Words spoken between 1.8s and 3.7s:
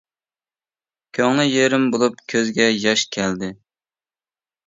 بولۇپ كۆزىگە ياش كەلدى.